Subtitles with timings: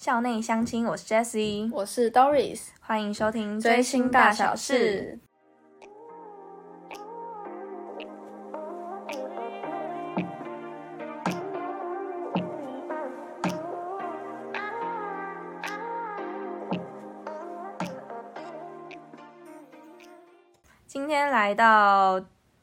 [0.00, 5.18] 校内相亲，我是 Jessie，我是 Doris，欢迎收听追星大小事。
[20.86, 22.18] 今天来到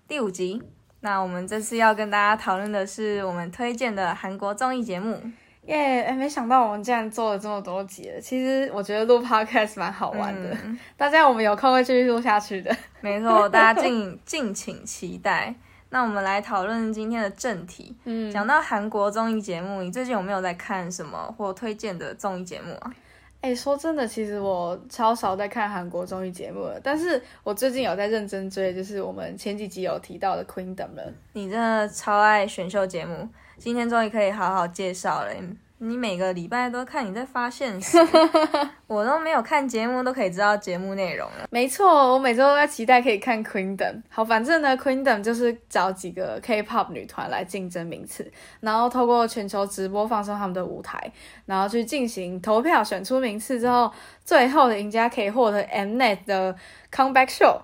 [0.08, 0.64] 第五集，
[1.02, 5.22] 那我们这次要跟大家讨论的是我们推荐的韩国综艺节目。
[5.68, 6.04] 耶！
[6.04, 8.20] 哎，没想到我们竟然做了这么多集了。
[8.20, 10.58] 其实我觉得录 podcast 蛮好玩的，
[10.98, 12.76] 大家我们有空会继续录下去的。
[13.02, 15.54] 没错，大家敬敬请期待。
[15.90, 17.96] 那我们来讨论今天的正题。
[18.04, 22.94] 嗯，讲到韩国综艺节目，你最近有没有在看什么或推荐的综艺节目啊？
[23.42, 31.14] 哎，说真的，其实我超少在看韩国综艺节目了，但是我最近有在认真追，就是我们前几集有提到的 Queendom 了。
[31.34, 35.32] 你真的超爱选秀节目，今天终于可以好好介绍了。
[35.80, 38.00] 你每个礼拜都看你在发现实，
[38.88, 41.48] 我都没有看节目，都可以知道节目内容了。
[41.52, 44.02] 没错，我每周都在期待可以看 Queendom。
[44.10, 51.12] 好，反正呢，Queendom 就是找几个 K-pop 女团来竞争名次，然后透过全球直播放送他们的舞台，
[51.46, 53.92] 然后去进行投票，选出名次之后，
[54.26, 56.56] 最后的赢家可以获得 Mnet 的
[56.92, 57.62] Comeback Show。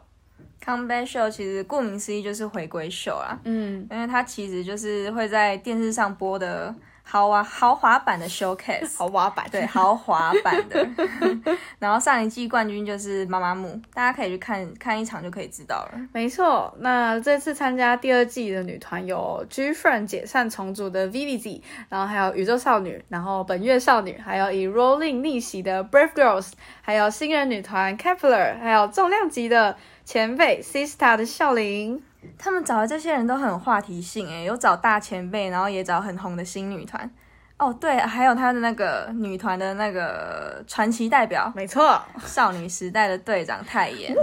[0.64, 6.74] Comeback Show 其实顾名思义就是回归秀啊，嗯，因为它其实就是会在电视上播的。
[7.06, 10.88] 豪华豪华版的 showcase，豪华版对豪华版的，
[11.78, 15.92] 然后上一季冠军就是妈妈木，大家可以去看看一场就可以知道了。
[16.12, 32.02] 没错，那这次参加第二季的女团有 G Friend 解散重组的 VVZ，然后还有宇宙少女，然后本月少女，还有以 Rolling 逆袭的 Brave Girls，还有新人女团 Kepler，还有重量级的前辈 Sista 的笑玲。
[32.38, 37.10] 他们找的这些人都很有话题性，诶，有找大前辈，然后也找很红的新女团。
[37.58, 44.14] 哦，对，还有他的那个女团的那个传奇代表，没错，少女时代的队长泰妍，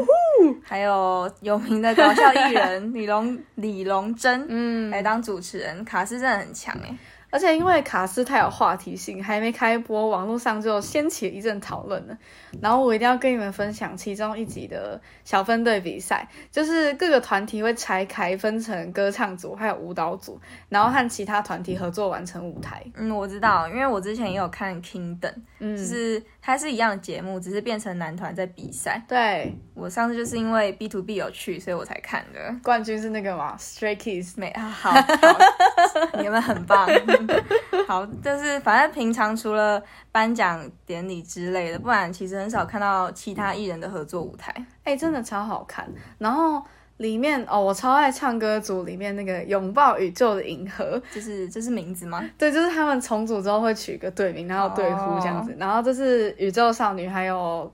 [0.62, 6.94] 还有有名的搞笑艺人 李龙李龙珍，嗯，来当主持人，卡斯真的很强，诶。
[7.30, 12.16] 而且因为卡斯太有话题性，还没开播，网络上就掀起了一阵讨论了。
[12.60, 22.84] 然后我一定要跟你们分享其中一集的小分队比赛，就是各个团体会拆开分成歌唱组还有舞蹈组，然后和其他团体合作完成舞台。
[22.96, 29.00] 嗯，我知道，因为我之前也有看 Kingdom，嗯，就是它是一样的节目，只是变成男团在比赛。
[29.06, 32.52] 对，我上次就是因为 B to B 有趣，所以我才看的。
[32.62, 34.92] 冠军是那个嘛，Stray Kids，美啊，好，
[36.20, 36.88] 你们很棒。
[37.86, 39.82] 好，就是反正平常除了
[40.12, 44.54] 颁奖典礼之类的，不然其实很少看到其他艺人的合作舞台。
[44.84, 45.88] 哎，真的超好看。
[46.18, 46.62] 然后
[46.98, 52.22] 里面哦，我超爱唱歌组里面那个拥抱宇宙的银河，就是这是名字吗？
[52.36, 55.56] 对，就是他们重组之后会取一个队名，然后对呼这样子。
[55.58, 57.72] 然后这是宇宙少女还有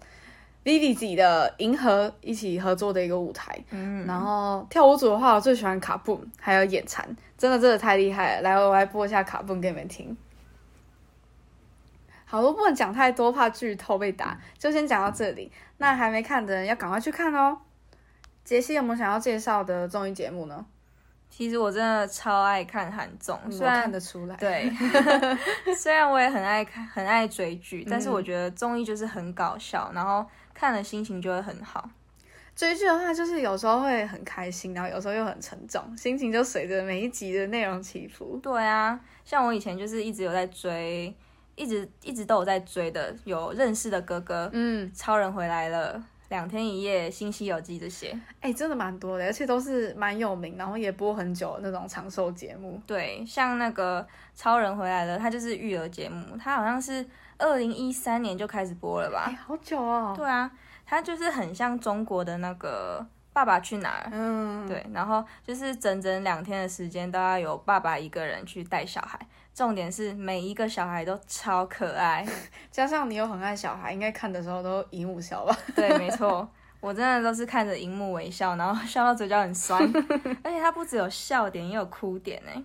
[0.66, 3.56] Vivi 的银河一起合作的一个舞台。
[3.70, 7.08] 嗯，然后跳舞组的话，我最喜欢卡布，还有眼馋。
[7.38, 8.42] 真的真的太厉害了！
[8.42, 10.16] 来，我来播一下卡布给你们听。
[12.24, 15.52] 好，我不能讲太多，怕剧透被打，就先讲到这里。
[15.76, 17.58] 那还没看的人要赶快去看哦。
[18.42, 20.66] 杰西有没有想要介绍的综艺节目呢？
[21.28, 24.36] 其实我真的超爱看韩综，虽然看得出来。
[24.36, 24.70] 对，
[25.76, 31.90] 虽然我也很爱看、很爱追剧，但是我觉得综艺就是很搞笑，然后看了心情就会很好。
[32.54, 38.38] 追剧的话，就是有时候会很开心，然后有时候又很沉重，心情就随着每一集的内容起伏。
[38.42, 41.14] 对啊，像我以前就是一直有在追，
[41.54, 52.80] 一直一直都有在追的，有认识的哥哥，嗯，超人回来了，两天一夜，新西游记这些，哎，真的蛮多的，而且都是蛮有名，然后也播很久那种长寿节目。
[52.86, 57.06] 对，像那个超人回来了，它就是育儿节目，它好像是
[57.38, 59.32] 二零一三年就开始播了吧？
[59.46, 60.14] 好久哦。
[60.16, 60.50] 对啊。
[60.88, 63.00] 它就是很像中国的那个
[63.32, 69.18] 《爸爸去哪儿》，嗯，对，然后就是整整两天的时间都要有爸爸一个人去带小孩，
[69.56, 72.22] 重点是每一个小孩都超可爱，
[72.70, 75.56] 加上你又很爱小孩，应该看的时候都姨母笑吧？
[75.74, 76.46] 对，没错，
[76.78, 79.82] 我真的都是看着荧幕微笑，然后笑到嘴角很酸，
[80.44, 82.62] 而且它不只有笑点，也有哭点哎，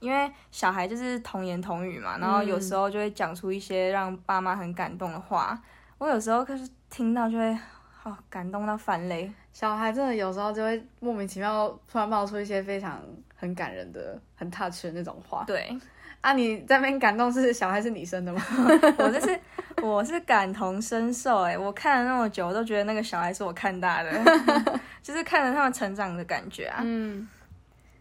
[0.00, 5.60] 因为小孩就是童言童语嘛，然后有时候就会讲出一些让爸妈很感动的话，
[5.98, 6.66] 我有时候可是。
[6.92, 7.56] 听到就会
[7.92, 13.00] 好感动到翻泪，小孩真的有时候就会莫名其妙突然冒出一些非常
[13.36, 15.44] 很感人的、很 touch 的那种话。
[15.46, 15.72] 对，
[16.20, 18.42] 啊，你在那边感动是小孩是你生的吗？
[18.98, 19.40] 我就是
[19.82, 24.10] 我是感同身受哎，我看了那么久，我都觉得那个小孩是我看大的，
[25.02, 26.80] 就是看着他们成长的感觉啊。
[26.84, 27.28] 嗯。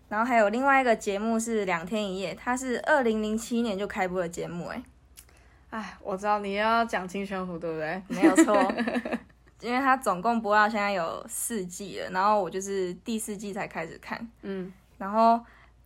[0.09, 4.83] 然后还有另外一个节目是两天一夜，它是二零零七年就开播的节目哎。
[5.69, 8.01] 哎，我知道你要讲金宣虎，对不对？
[8.07, 8.73] 没有错，
[9.61, 15.39] 因为它总共播到现在有四季了，然后我就是第四季才开始看，嗯，然后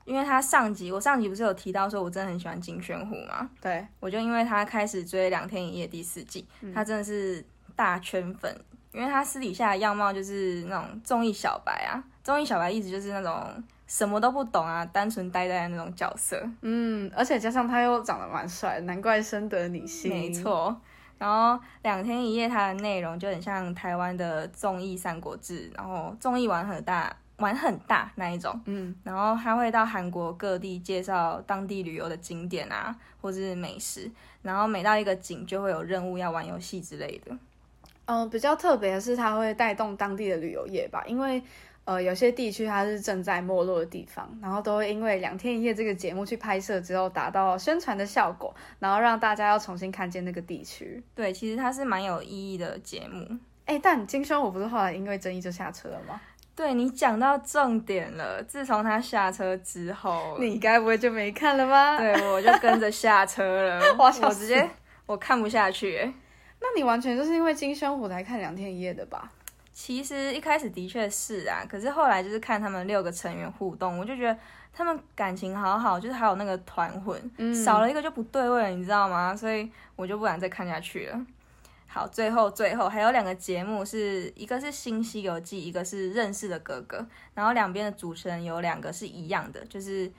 [0.06, 7.46] 因为他上集，我上集不是有提到说我真的很喜欢金宣虎嘛，对，我就因为他开始追《两天一夜》第四季，他真的是
[7.76, 8.56] 大圈粉，
[8.92, 16.42] 因为他私底下的样貌就是那种综艺小白啊，综艺小白一直就是那种什么都不懂啊，单纯呆呆的那种角色。
[16.62, 20.12] 嗯，而且加上他又长得蛮帅，难怪深得你心。
[20.12, 20.76] 没，错。
[21.20, 28.60] 然后两天一夜它的内容就很像台湾的综艺《三国志》，然后综艺玩很大，玩很大那一种。
[28.66, 34.10] 嗯，然后他会到韩国各地介绍当地旅游的景点啊，或是美食。
[34.42, 37.38] 然后每到一个景就会有任务要玩游戏之类的。
[38.06, 41.42] 嗯、比较特别的是，它会带动当地的旅游业吧，因为
[41.86, 51.02] 呃，有些地区它是正在没落的地方，然后都会因为两天一夜这个节目去拍摄之后，达到宣传的效果，然后让大家要重新看见那个地区。
[51.16, 53.38] 对，其实它是蛮有意义的节目。
[53.66, 56.20] 哎，但金宣虎不是后来因为争议就下车了吗？
[56.56, 61.98] 对你讲到重点了，自从他下车之后，你该不会就没看了吧？
[61.98, 64.70] 对我就跟着下车了， 我直接
[65.06, 66.14] 我看不下去欸。
[66.60, 69.32] 那你完全就是因为金宣虎才看两天一夜的吧？
[69.74, 74.38] 其实一开始的确是啊，可是后来就是看他们六个成员互动，我就觉得
[74.72, 79.36] 他们感情好好，就是还有那个团魂，嗯少了一个就不对味了，你知道吗？
[79.36, 81.20] 所以我就不敢再看下去了。
[81.94, 86.98] 好，最后最后还有两个节目是，一个是《新西游记》，一个是《认识的哥哥》，
[87.36, 90.12] 然后两边的主持人有两个是一样的，就是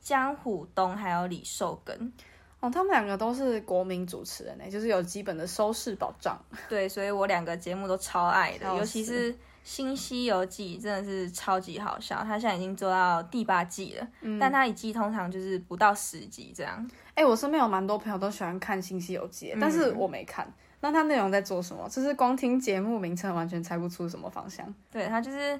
[0.00, 2.12] 江虎东还有李寿根。
[2.60, 6.40] 哦，他们两个都是国民主持人呢，就是有基本的收视保障。
[6.68, 9.34] 对，所以我两个节目都超爱的，尤其是
[9.64, 12.22] 《新西游记》真的是超级好笑。
[12.22, 16.88] 它现在已经做到第八季了，嗯但它一季通常就是不到十集这样。
[17.14, 20.46] 哎、我身边有蛮多朋友都喜欢看《新西游记》，但是我没看。
[20.80, 21.88] 那它内容在做什么？
[21.88, 24.74] 就是光听节目名称完全猜不出什么方向。
[24.90, 25.58] 对，它就是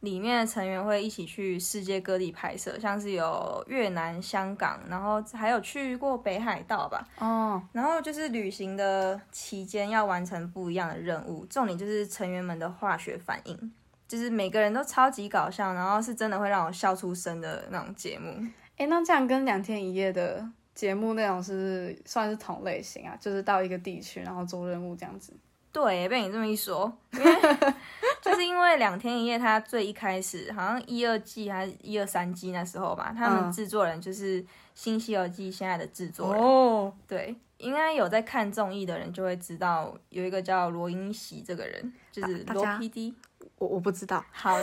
[0.00, 7.08] 里面的成员会一起去世界各地拍摄，像是有越南、香港，然后还有去过北海道吧。
[7.18, 13.72] 哦，然后就是旅行的期间要完成不一样的任务，重点就是成员们的化学反应，
[14.06, 18.46] 就是每个人都超级搞笑，然后是真的会让我笑出声的那种节目。
[18.76, 23.16] 哎、那这样跟两天一夜的节目内容是算是同类型啊？
[23.18, 25.32] 就是到一个地区，然后做任务这样子。
[25.72, 27.34] 对，被你这么一说，因为
[28.22, 34.42] 就是因为两天一夜，它最一开始好像一二季还是一二三季那时候吧，他们嗯制作人就是
[34.74, 36.42] 《新西游记》现在的制作人。
[36.42, 43.14] 哦，对，应该有在看综艺的人就会知道，有一个叫罗英喜这个人，就是罗 PD。
[43.58, 44.22] 我我不知道。
[44.30, 44.54] 好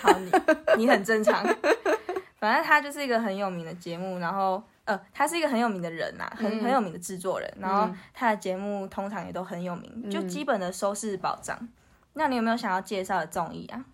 [0.00, 0.30] 好，你
[0.76, 1.42] 你很正常。
[2.38, 11.68] 反正他就是一个很有名的节目，然后呃，他是一个很有名的人呐、很、嗯很有名的制作人，然后他的节目通常也都很有名，就基本的收视保障。
[12.14, 13.84] 那你有没有想要介绍的综艺啊？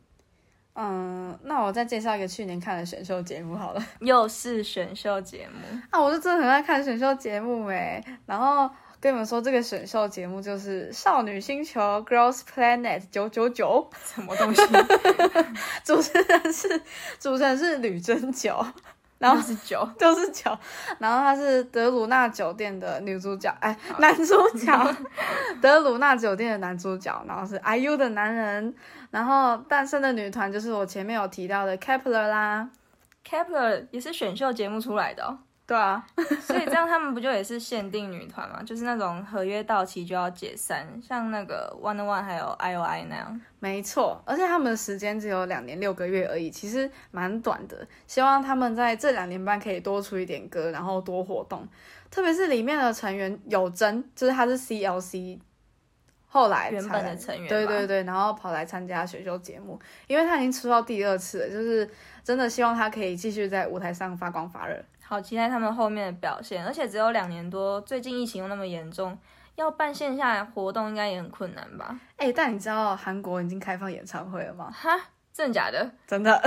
[0.81, 3.85] 嗯，那我再介绍一个去年看的选秀节目好了。
[4.01, 8.01] 又是选秀节目，啊，我是真的很爱看选秀节目哎。
[8.27, 8.71] 然后
[9.01, 14.63] 跟你们说，这个选秀节目就是《少女星球 Girls Planet 九九九什么东西？》，
[15.85, 16.83] 主持人是
[17.19, 18.65] 主持人是吕珍九，
[19.19, 20.57] 然后是九， 就是九，
[20.99, 24.97] 然后她是德鲁纳酒店的女主角，哎，男主角，
[25.61, 28.75] 德鲁纳酒店的男主角，然后是 IU 的男人，
[29.11, 32.71] 然后诞生的女团就是我前面有提到的 Kepler 啦
[33.29, 35.39] ，Kepler 也是选秀节目出来的哦。
[35.69, 36.03] 对啊，
[36.41, 38.63] 所以这样他们不就也是限定女团嘛？
[38.63, 43.39] 就是那种合约到期就要解散，像那个 One One 还有 I O I 那样。
[43.61, 47.87] 没错，而且他们的时间只有两年六个月而已，其实蛮短的。
[48.07, 51.69] 希望他们在这两年半可以多出一点歌，然后多活动。
[52.11, 55.39] 特别是里面的成员有真，就是他是 CLC
[56.29, 61.91] 后来原本的成员对对对，然后跑来参加选秀节目，因为他已经出道第二次了，就是
[62.25, 64.83] 真的希望他可以继续在舞台上发光发热。
[65.09, 69.19] 好期待他们后面的表现，而且只有两年多，最近疫情又那么严重，
[69.55, 71.99] 要办线下活动应该也很困难吧？
[72.19, 74.71] 哎，但你知道韩国已经开放演唱会了吗？
[74.71, 74.91] 哈，
[75.33, 75.91] 真的假的？
[76.07, 76.39] 真的，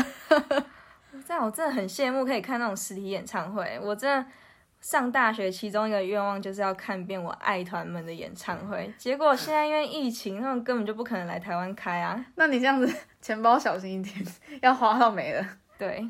[1.28, 3.80] 这样我真的很羡慕可以看那种实体演唱会。
[3.82, 4.30] 我真的
[4.80, 12.24] 上大学其中一个愿望就是要看遍我爱团们的演唱会，结果现在因为疫情，他们根本就不可能来台湾开啊。
[12.36, 12.88] 那你这样子
[13.20, 14.16] 钱包小心一点，
[14.62, 15.44] 要花到没了。
[15.80, 16.08] 对，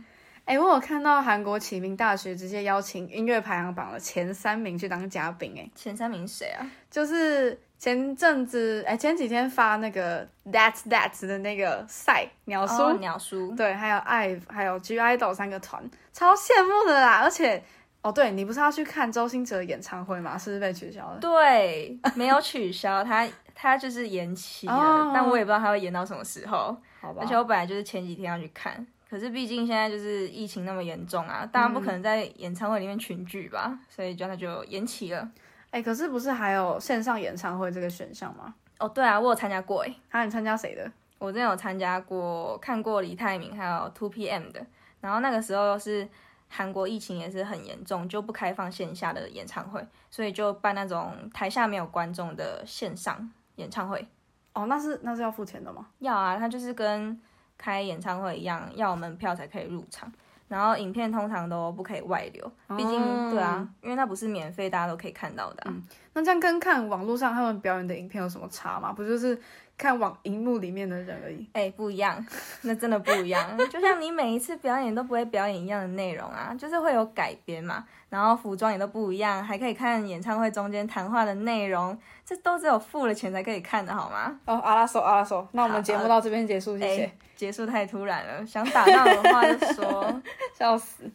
[0.51, 6.60] 哎、我有看到韩国启明大学直接邀请音乐排行榜的前三名去当嘉宾，哎，前三名谁啊？
[6.89, 13.55] 就是前阵子，哎、前几天发那个 That's That 的那个赛鸟叔，哦，鸟叔。
[13.55, 15.81] 对，还有 IVE 还有 G IDOL 三个团，
[16.12, 17.22] 超羡慕的啦！
[17.24, 17.63] 而且
[18.01, 20.38] 哦，对你不是要去看周星哲的演唱会吗？
[20.38, 21.17] 是不是被取消了？
[21.22, 26.75] 对，没有取消，他他就是延期了，哦但我也不知道他会延到什么时候。
[27.00, 27.38] 好吧而且。
[27.38, 35.29] 我本来就是前几天要去看，可是毕竟现在就是疫情那么严重啊，当然不可能在演唱会里面群聚吧，所以就那就延期了。
[35.71, 38.55] 哎、可是不是还有线上演唱会这个选项吗？
[38.79, 40.89] 哦，对啊，我有参加过诶，啊，你参加谁的？
[41.19, 44.65] 我之前有参加过，看过李泰明还有 Two PM 的，
[45.01, 46.07] 然后那个时候是
[46.47, 54.07] 韩国疫情也是很严重，就不开放线下的演唱会，所以就办那种台下没有观众的线上演唱会。
[54.53, 55.87] 哦，那是那是要付钱的吗？
[55.99, 57.19] 要啊，它就是跟
[57.61, 60.11] 开演唱会一样，要门票才可以入场。
[60.47, 65.73] 然后影片通常都不可以外流，毕竟、哦对啊，因为它不是免费，大家都可以看到的、啊。
[66.13, 68.91] 那这样跟看网络上他们表演的影片有什么差吗？
[68.91, 69.39] 不就是
[69.81, 71.50] 看网荧幕里面的人而已？
[71.53, 72.23] 哎、不一样，
[72.61, 73.57] 那真的不一样。
[73.69, 84.39] 就像你每一次表演都不会表演一样的内容啊，就是会有改编嘛，然后服装也都不一样，还可以看演唱会中间谈话的内容，这都只有付了钱才可以看的好吗？
[84.45, 87.03] 哦，阿拉手阿拉手，那我们好节目到这边结束，谢谢。
[87.05, 87.11] 哎
[87.41, 90.21] 结束太突然了，想打断我的话就说，
[90.53, 91.09] 笑死。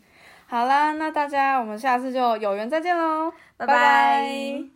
[0.49, 4.75] 好啦，那大家我们下次就有缘再见喽，拜拜拜